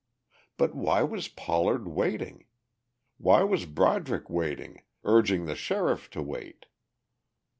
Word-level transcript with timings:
But 0.57 0.73
why 0.73 1.03
was 1.03 1.27
Pollard 1.27 1.87
waiting? 1.87 2.45
Why 3.19 3.43
was 3.43 3.67
Broderick 3.67 4.31
waiting, 4.31 4.81
urging 5.03 5.45
the 5.45 5.53
sheriff 5.53 6.09
to 6.09 6.23
wait? 6.23 6.65